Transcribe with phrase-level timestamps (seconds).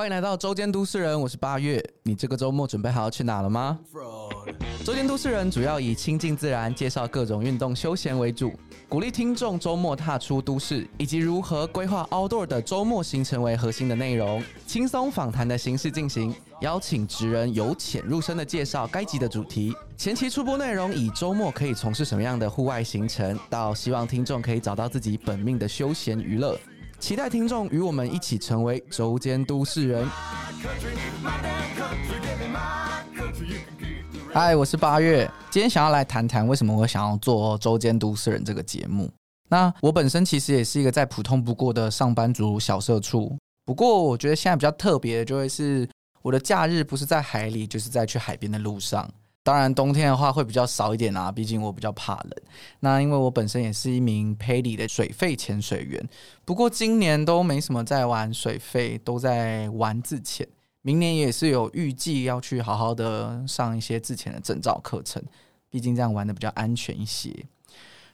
[0.00, 1.78] 欢迎来到周间都市人，我是八月。
[2.04, 3.78] 你这个周末准备好去哪了吗？
[4.82, 8.50] 周间都市人主要以亲近自然、介绍各种运动休闲为主，
[8.88, 19.76] 鼓励听众周末踏出都市，以及如何规划 outdoor 的周末行程为核心的内容，轻松访谈的形式进行，邀请职人由浅入深的介绍该集的主题。
[19.98, 26.58] 前期出播内容以周末可以从事什么样的户外行程，到希望听众可以找到自己本命的休闲娱乐。
[27.00, 30.06] 期待听众与我们一起成为周间都市人。
[34.32, 39.10] 嗨，我是八月，今天想要来谈谈为什么我想要做周间都市人这个节目。
[39.48, 45.88] 那我本身其实也是一个再普通不过的上班族小社畜，不过我觉得现在比较特别的就会是
[46.22, 49.10] 我的假日不是在海里，就是在去海边的路上。
[49.42, 52.32] 当然，冬天的话会比较少一点啊，毕竟我比较怕冷。
[52.80, 56.08] 那因为我本身也是一名培里的水肺潜水员，
[56.44, 60.46] 不过今年都没什么在玩水肺，都在玩自潜。
[60.82, 65.22] 明年也是有预计要去好好的上一些自潜的证照课程，
[65.70, 67.34] 毕竟这样玩的比较安全一些。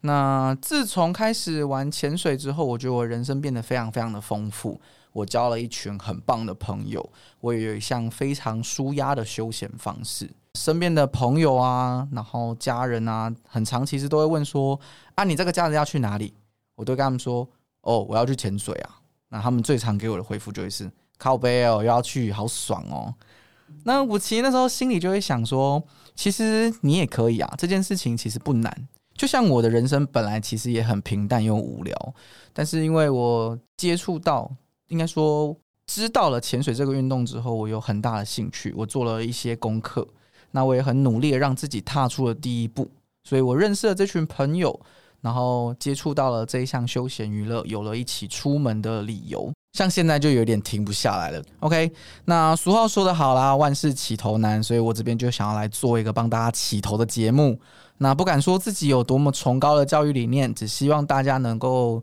[0.00, 4.80] 那自从开始玩潜水之后，我觉得我人生变得非常非常的丰富。
[5.12, 7.06] 我交了一群很棒的朋友，
[7.40, 10.30] 我也有一项非常舒压的休闲方式。
[10.60, 14.78] 身边的朋友啊，然后家人啊，很长其实都会问说
[15.16, 16.34] ：“啊，你这个假日要去哪里？”
[16.76, 17.48] 我都跟他们说
[17.80, 19.00] ：“哦，我要去潜水啊。”
[19.30, 23.14] 那他们最常给我的回复就会是：“靠背哦，又要去，好爽哦。”
[23.84, 25.82] 那我其实那时候心里就会想说
[26.14, 28.88] ：“其实你也可以啊，这件事情其实不难。
[29.14, 32.14] 就像我的人生本来其实也很平淡又无聊，
[32.52, 34.50] 但是因为我接触到，
[34.88, 40.06] 应该说知道了潜水这个运动之后，我有很大的兴趣，我做了一些功课。”
[40.52, 42.90] 那我也很努力让自己踏出了第一步，
[43.24, 44.78] 所以我认识了这群朋友，
[45.20, 49.52] 然后接触到了这一项休闲娱乐，有了一起出门的理由。
[49.72, 51.40] 像现在就有点停不下来了。
[51.60, 51.92] OK，
[52.24, 57.56] 那俗话说得好啦，万事起头难，所以我这边就想要来做一个帮大家起头的节目。
[57.98, 62.02] 那不敢说自己有多么崇高的教育理念，只希望大家能够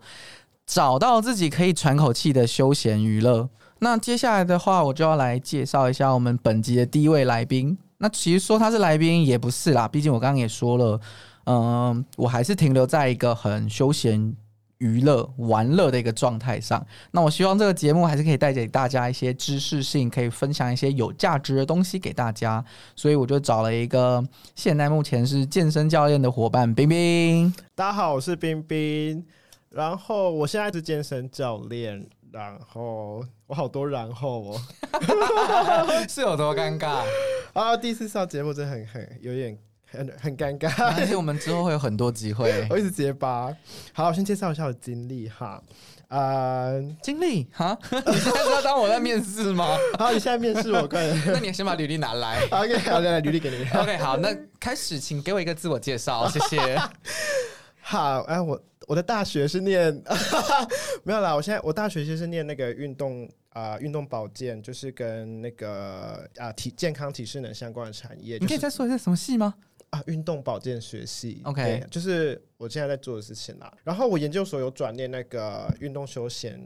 [0.66, 3.50] 找到自己可以喘口气的休闲娱乐。
[3.80, 7.78] 那接下来的话，我就要来介绍一下我们本集的第一位来宾。
[8.00, 11.02] 那其实说他是来宾也不是啦，毕竟我刚刚也说了，
[11.46, 14.36] 嗯，我还是停留在一个很休闲、
[14.78, 16.86] 娱乐、玩乐的一个状态上。
[17.10, 22.64] 那我希望这个节目还是可以带给大家一些知识性，可以分享一些有价值的东西给大家。
[22.96, 24.24] 所以我就找了一个
[24.56, 27.52] 现在目前是健身教练的伙伴冰冰。
[27.74, 29.26] 大家好，我是冰冰，
[29.72, 32.06] 然后我现在是健身教练。
[32.32, 37.04] 然后我好多然后哦， 是有多尴尬
[37.54, 37.76] 啊！
[37.78, 39.58] 第一次上节目真的很很有点
[39.90, 43.56] 很很尴尬，而且我们之后会有很多机会， 我一直结巴。
[43.94, 45.62] 好，我先介绍一下我的经历哈。
[46.10, 46.70] 啊，
[47.02, 47.78] 经历哈？
[47.92, 49.78] 你现在要当我在面试吗？
[50.00, 51.22] 好，你现在面试我，快点。
[51.28, 52.42] 那你先把履历拿来。
[52.52, 53.68] OK，好，来履历给你。
[53.78, 56.80] OK，好，那开始，请给我一个自我介绍，谢谢。
[57.82, 58.62] 好，哎，我。
[58.88, 59.94] 我的大学是念
[61.04, 68.38] 没有啦，我现在我大学其实是念那个运动啊，运动保健，就是跟那个啊体健康体适能相关的产业。
[68.40, 69.54] 你可以再说一下什么系吗？
[69.90, 71.42] 啊，运动保健学系。
[71.44, 73.72] OK，就是我现在在做的事情啦。
[73.84, 76.60] 然后我研究所有转念那个运动休闲。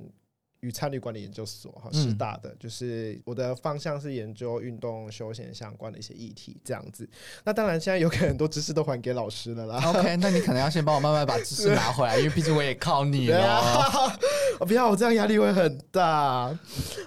[0.62, 7.08] 与参与管理研究所哈，师大的，就是我的方向是研究运动休闲相关的一些议题，这样子。
[7.44, 9.82] 那当然，现在有可能很多知识都还给老师了啦。
[9.90, 13.62] OK，那你可能要先帮我慢慢把知识拿回来，因为毕竟我也靠你了。
[14.62, 16.56] 我 不要，我这样压力会很大。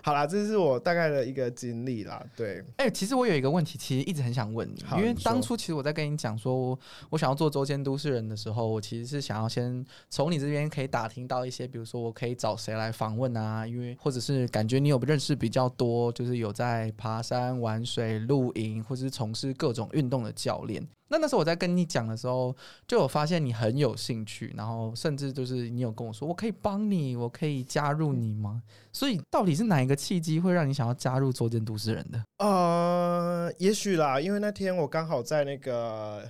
[0.02, 2.20] 好啦，这是我大概的一个经历啦。
[2.34, 6.76] 对，哎，其实我有一个问题，其实一直很想问你，因为当初其实我在跟你讲说
[7.10, 13.44] 我想要做周间都市人的时候，我其实是想要先从你这边可以打听到一些，比如说我可以找谁来访问啊。
[13.44, 20.84] 啊，因为或者是感觉你有认识比较多，就是有在爬山、玩水、露营，或者是从事各种运动的教练。
[21.08, 22.54] 那那时候我在跟你讲的时候，
[22.86, 28.62] 就有发现你很有兴趣，然后甚至就是你有跟我说，我可以帮你，我可以加入你吗？
[28.92, 32.22] 所以到底是哪一个契机会让你想要加入做件都市人的？
[32.38, 36.22] 呃，也许啦，因为那天我刚好在那个。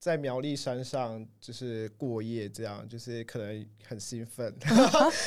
[0.00, 4.50] 在苗栗山上就是过夜，这样就是可能很兴奋。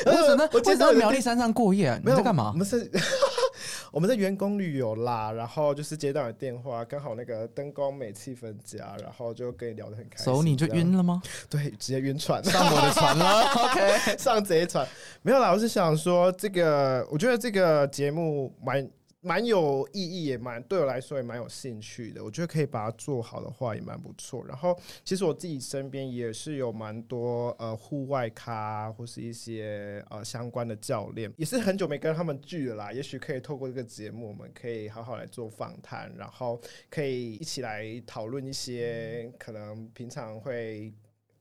[0.08, 0.50] 为什么？
[0.52, 2.50] 我记得苗栗山上过夜，你在干嘛？
[2.52, 2.92] 我们是
[3.94, 10.26] 我们在员工旅游啦，然后就是接到你电话，刚好那个灯光美、气氛佳，然后就跟你聊得很开心。
[10.26, 11.22] 走，你就晕了吗？
[11.48, 13.42] 对，直接晕船上我的船了。
[13.54, 14.88] OK，上贼船
[15.22, 15.52] 没有啦。
[15.52, 18.90] 我是想说，这个我觉得这个节目蛮
[19.26, 22.22] 蛮有意义，也蛮对我来说也蛮有兴趣的。
[22.22, 24.46] 我觉得可以把它做好的话，也蛮不错。
[24.46, 32.92] 然后，其实我自己身边也是有蛮多呃户外咖或是一些呃相关的教练，也是很久没跟他们聚了啦。
[32.94, 36.60] 也许可以透过这个节目，我们可以好好来做访谈，然后
[36.90, 40.94] 可以一起来讨论一些可能平常会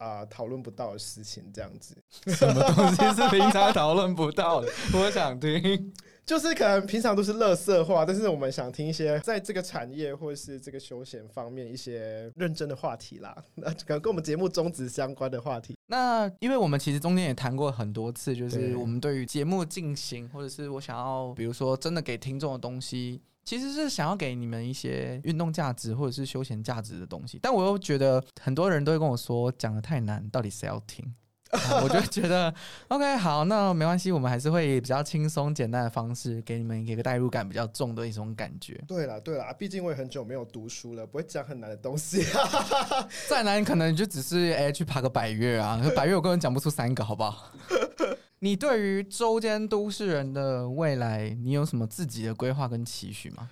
[0.03, 1.97] 啊讨论不到的事情，这样子。
[2.35, 4.69] 什么东西是平常讨论不到的？
[4.99, 5.93] 我想听。
[6.25, 15.77] 就是可能平常都是乐色话，但是我们想听一些在这个产业或者是这个休闲方面一些认真的话题啦， 那可能跟我们节目宗旨相关的话题。
[15.89, 31.15] 那因为我们其实中间也谈过很多次，就是我们对于节目进行，或者是我想要，比如说真的给听众的东西，其实是想要给你们一些运动价值或者是休闲价值的东西，但我又觉得很多人都会跟我说讲的太难，到底谁要听？
[31.83, 32.55] 我就觉得
[32.89, 38.83] ，OK，好，那没关系，我们还是会比较轻松简单的方式给你们一个代入感比较重的一种感觉。
[38.89, 42.25] 对了，对了，毕竟我也很久没有读书了，不会讲很难的东西。
[43.29, 47.53] 再难可能就只是哎去爬个百越啊，百越我根本讲不出三个，好不好？
[48.45, 53.49] 你对于周间都市人的未来，你有什么自己的规划跟期许吗？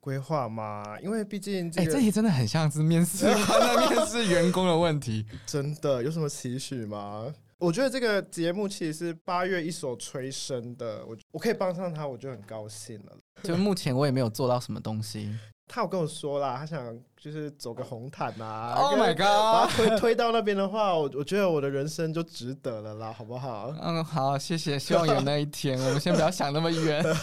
[0.00, 0.98] 规划吗？
[1.02, 5.26] 因为毕竟哎，这题真的很像是面试官在 面试员工的问题。
[5.44, 7.30] 真的有什么期许吗？
[7.58, 13.12] 我觉得这个节目其实是八月一手催生的，我我可以帮上他，我就很高兴了。
[13.42, 15.30] 就目前我也没有做到什么东西。
[15.68, 18.74] 他有跟我说啦，他想就是走个红毯啊。
[18.76, 19.70] Oh my god！
[19.76, 23.72] 推推到那边的话，我我觉得我的人生就值得了啦，好不好？
[23.80, 25.78] 嗯，好，谢谢，希望有那一天。
[25.78, 27.04] 我们先不要想那么远。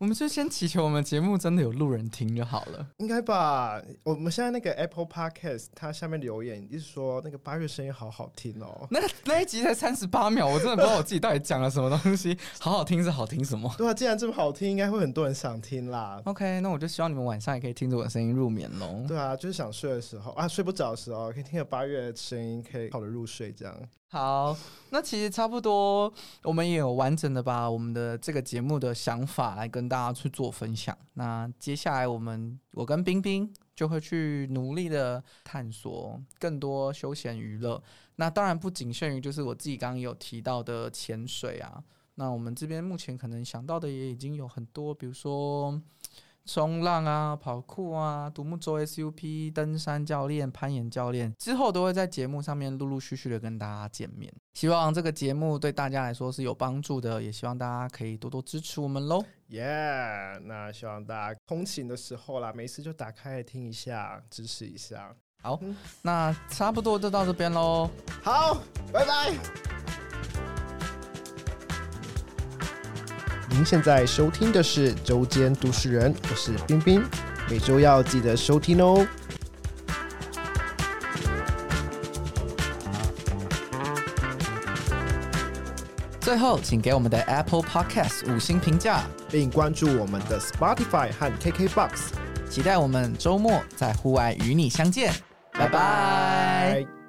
[0.00, 3.78] 我们就先祈求我们节目真的有路人听就好了，应该吧？
[4.02, 8.88] 我们现在那个 Apple Podcast，它下面留言一直说那个八月声音好好听哦。
[8.90, 12.34] 那那一集才三十八秒，我真的不知道我自己到底讲了什么东西。
[12.58, 13.70] 好好听是好听什么？
[13.76, 16.18] 对啊，既然这么好听，应该会很多人想听啦。
[16.24, 18.99] OK，那我就希望你们晚上也可以听着我的声音入眠喽。
[19.06, 23.74] 对啊，就是想睡的时候啊，睡不着的时候，可以听着八月的声音，可以好的入睡这样。
[24.08, 24.56] 好，
[24.90, 26.12] 那其实差不多，
[26.42, 30.96] 我们也有完整的把我们的这个节目的想法来跟大家去做分享。
[31.14, 37.80] 那接下来，我们我跟冰冰就会去努力的探索更多休闲娱乐。
[38.16, 41.82] 那当然不仅限于就是我自己刚刚有提到的潜水啊。
[42.16, 45.80] 那我们这边目前可能想到的也已经有很多，比如说。
[46.44, 54.32] 冲浪啊，跑酷啊，独木舟 SUP，登山教练，攀岩教练，之后都会在节目上面陆陆续续的跟大家见面。
[54.54, 59.24] 希望这个节目对大家来说是有帮助的，也希望大家可以多多支持我们喽。
[59.48, 59.62] 耶，
[60.44, 65.14] 那希望大家通勤的时候啦，没事就打开来听一下，支持一下。
[65.42, 65.58] 好，
[66.02, 67.88] 那差不多就到这边喽。
[68.22, 68.58] 好，
[68.92, 69.79] 拜拜。
[73.60, 77.04] 您现在收听的是《周间都市人》，我是冰冰，
[77.50, 79.06] 每周要记得收听哦。
[86.22, 91.90] 最后，请给我们的 Apple Podcast 五星评价，并关注我们的 Spotify 和 KKBox，
[92.48, 95.12] 期待我们周末在户外与你相见。
[95.52, 96.99] 拜拜。